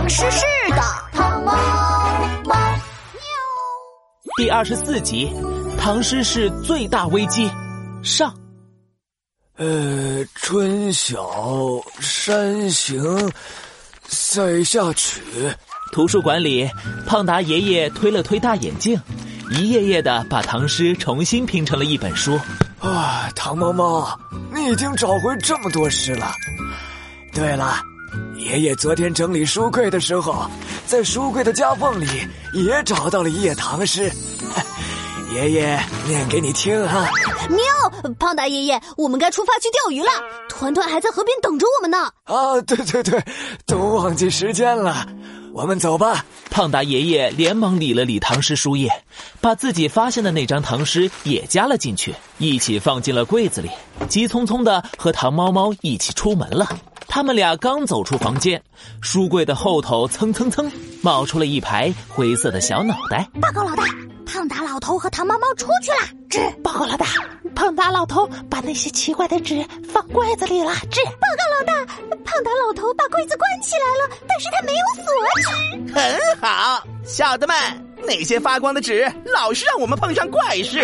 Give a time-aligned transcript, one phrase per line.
[0.00, 0.82] 唐诗诗的
[1.12, 1.52] 唐猫
[2.46, 3.20] 猫喵。
[4.38, 5.30] 第二十四集，
[5.78, 7.50] 唐诗是最大危机
[8.02, 8.34] 上。
[9.58, 11.30] 呃，春晓
[12.00, 13.30] 山行
[14.08, 15.20] 塞下曲。
[15.92, 16.66] 图书馆里，
[17.06, 18.98] 胖达爷爷推了推大眼镜，
[19.50, 22.40] 一页页的把唐诗重新拼成了一本书。
[22.78, 24.18] 啊，唐猫猫，
[24.50, 26.32] 你已经找回这么多诗了。
[27.34, 27.82] 对了，
[28.40, 30.50] 爷爷昨天整理书柜的时候，
[30.86, 32.06] 在书柜的夹缝里
[32.54, 34.10] 也找到了一页唐诗。
[35.34, 37.08] 爷爷念给你听哈。
[37.50, 40.08] 喵，胖达爷爷，我们该出发去钓鱼了。
[40.48, 42.10] 团团还在河边等着我们呢。
[42.24, 43.22] 啊，对对对，
[43.66, 45.06] 都忘记时间了。
[45.52, 46.24] 我们走吧。
[46.50, 48.90] 胖达爷爷连忙理了理唐诗书页，
[49.40, 53.70] 把自己发现的那张唐诗也加了进去，一起放进了柜子里，
[54.08, 56.66] 急匆匆的和唐猫猫一起出门了。
[57.10, 58.62] 他们俩刚走出房间，
[59.02, 60.70] 书柜的后头蹭蹭蹭
[61.02, 63.28] 冒出了一排灰色的小脑袋。
[63.42, 63.82] 报告老大，
[64.24, 66.20] 胖达老头和糖猫猫出去了。
[66.30, 67.06] 纸报告老大，
[67.52, 70.72] 胖达老头把那些奇怪的纸放柜子里了。
[70.88, 71.84] 纸报告老大，
[72.24, 75.04] 胖达老头把柜子关起来了，但是他没有锁。
[75.88, 77.56] 纸很好，小的们，
[78.06, 80.82] 那些发光的纸老是让我们碰上怪事，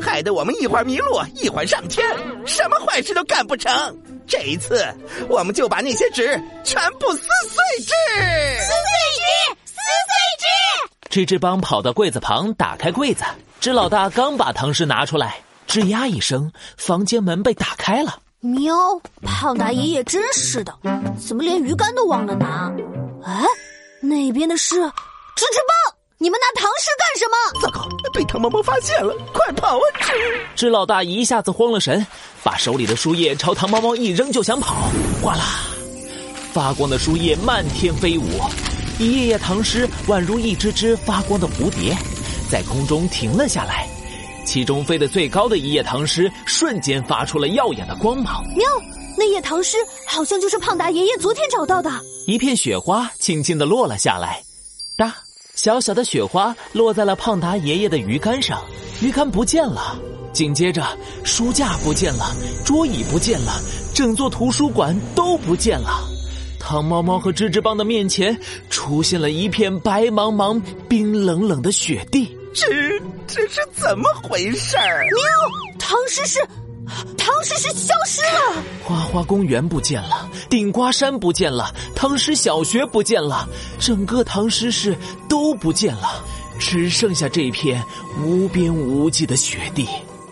[0.00, 2.06] 害得我们一会儿迷路，一会儿上天，
[2.46, 3.72] 什么坏事都干不成。
[4.26, 4.84] 这一次，
[5.28, 7.92] 我们就把那些纸全部撕碎纸。
[8.60, 9.22] 撕碎纸，
[9.64, 10.12] 撕碎
[11.10, 11.24] 纸。
[11.24, 13.24] 吱吱帮跑到柜子旁，打开柜子。
[13.60, 18.18] 支老大刚把唐诗拿出来，吱呀一声，房间门被打开了。
[18.40, 18.74] 喵，
[19.22, 20.72] 胖达爷爷真是的，
[21.26, 22.70] 怎么连鱼竿都忘了拿？
[23.24, 23.44] 哎，
[24.00, 25.87] 那边的是吱吱帮，
[28.38, 29.84] 猫猫发现了，快跑啊！
[30.54, 30.66] 吱！
[30.66, 32.06] 吱老大一下子慌了神，
[32.42, 34.90] 把手里的书页朝唐猫猫一扔就想跑，
[35.22, 35.60] 哗啦，
[36.52, 38.24] 发光的书页漫天飞舞，
[38.98, 41.96] 一页页唐诗宛如一只只发光的蝴蝶，
[42.50, 43.88] 在空中停了下来。
[44.44, 48.66] 其中飞得最高的一页唐诗瞬间发出了耀眼的光芒，喵，
[49.16, 51.90] 那页唐诗好像就是胖达爷爷昨天找到的。
[52.26, 54.42] 一片雪花轻轻地落了下来，
[54.96, 55.14] 哒，
[55.58, 58.62] 小小的雪花落在了胖达爷爷的鱼竿上，
[59.02, 59.98] 鱼竿不见了。
[60.32, 60.86] 紧接着，
[61.24, 62.32] 书架不见了，
[62.64, 63.60] 桌椅不见了，
[63.92, 65.98] 整座图书馆都不见了。
[66.60, 68.38] 汤猫猫和吱吱帮的面前
[68.70, 72.38] 出现了一片白茫茫、冰冷冷的雪地。
[72.54, 72.68] 这
[73.26, 75.04] 这是怎么回事儿？
[75.06, 76.38] 喵，唐诗是，
[77.16, 78.62] 唐诗诗消失了。
[78.82, 84.96] 花花公园不见了，顶瓜山不见了，唐诗小学不见了，整个唐诗市
[85.28, 86.22] 都不见了，
[86.58, 87.82] 只剩下这片
[88.24, 89.86] 无边无际的雪地。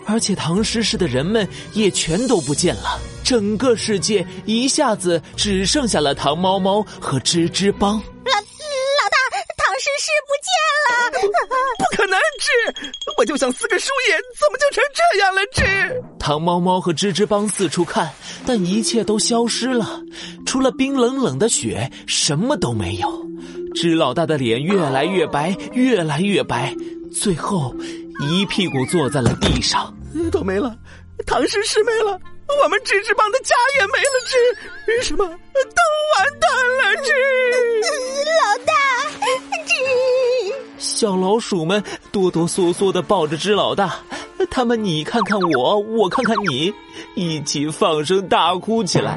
[0.05, 8.01] 而且唐诗市的人们也全都不见了，整个世界一下子只剩下了唐猫猫和吱吱帮。
[11.77, 12.93] 不可能，吱！
[13.17, 15.41] 我就想撕个书页，怎么就成这样了？
[15.53, 16.17] 吱！
[16.19, 18.11] 糖猫猫和吱吱帮四处看，
[18.45, 20.01] 但一切都消失了，
[20.45, 23.07] 除了冰冷冷的雪，什么都没有。
[23.75, 26.73] 吱老大的脸越来越白，越来越白，
[27.11, 27.75] 最后
[28.21, 29.93] 一屁股坐在了地上。
[30.31, 30.75] 都没了，
[31.27, 32.19] 唐诗诗没了，
[32.63, 34.17] 我们吱吱帮的家也没了，
[34.87, 35.31] 吱什么都
[36.17, 36.49] 完蛋
[36.79, 37.11] 了，吱
[40.97, 43.97] 小老鼠们哆哆嗦嗦的抱着只老大，
[44.49, 46.73] 他们你看看我，我看看你，
[47.13, 49.15] 一起放声大哭起来。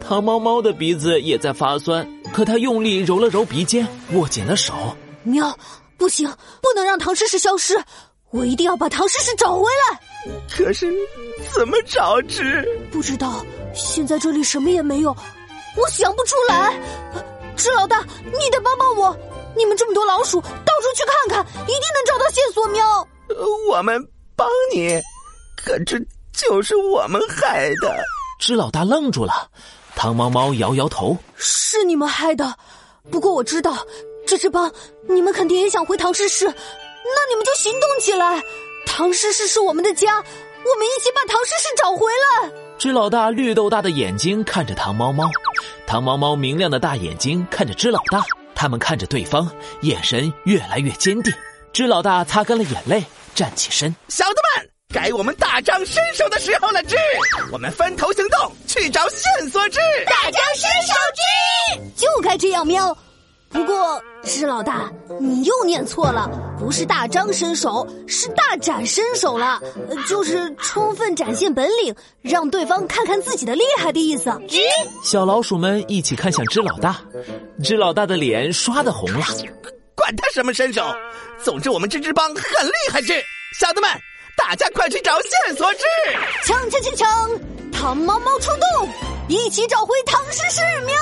[0.00, 4.72] 糖猫猫的鼻子也在发酸，可他用力揉了揉鼻尖，握紧了手。
[5.24, 5.58] 喵，
[5.96, 6.28] 不行，
[6.62, 7.76] 不能让唐诗诗消失，
[8.30, 10.00] 我一定要把唐诗诗找回来。
[10.48, 10.86] 可是
[11.52, 12.64] 怎么找吱？
[12.92, 16.80] 不知道，现在这里什么也没有，我想不出来。
[17.56, 19.18] 吱老大，你得帮帮我！
[19.58, 22.66] 你们这么多老鼠，到处去看看，一定能找到线索。
[22.68, 23.06] 喵，
[23.68, 24.98] 我们帮你，
[25.56, 25.98] 可这
[26.32, 27.92] 就是我们害的。
[28.38, 29.50] 只老大愣住了，
[29.96, 32.54] 唐猫猫摇摇头：“是你们害的，
[33.10, 33.76] 不过我知道，
[34.28, 34.72] 这只帮
[35.08, 36.52] 你们肯定也想回唐诗诗，那
[37.28, 38.40] 你们就行动起来。”
[38.86, 42.50] 唐诗诗是我们的家，我们一起把唐诗诗找回来。
[42.78, 45.28] 支老大绿豆大的眼睛看着唐猫猫，
[45.84, 48.22] 唐猫猫明亮的大眼睛看着支老大，
[48.58, 49.48] 他们看着对方，
[49.82, 51.32] 眼神越来越坚定。
[51.72, 56.82] 支老大擦干了眼泪，站起身：“小的们，该我们大展身手的时候了！
[56.82, 56.96] 支，
[57.52, 59.68] 我们分头行动，去找线索！
[59.68, 60.92] 支，大张身手！
[61.14, 62.66] 支，就该这样！
[62.66, 62.98] 喵，
[63.50, 66.28] 不过，施老大，你又念错了，
[66.58, 69.60] 不是大张伸手，是大展身手了，
[70.06, 74.28] 就是充分展现本领，让对方看看自己的厉害的意思。
[74.48, 74.60] 咦
[75.02, 77.00] 小老鼠们一起看向支老大，
[77.62, 79.24] 支老大的脸刷的红了。
[79.94, 80.84] 管他什么身手，
[81.42, 83.14] 总之我们这支帮很厉害之。
[83.58, 83.90] 小的们，
[84.36, 85.84] 大家快去找线索之！
[86.44, 87.30] 抢抢抢抢！
[87.72, 88.88] 糖猫猫出动，
[89.26, 90.94] 一起找回唐诗寺庙。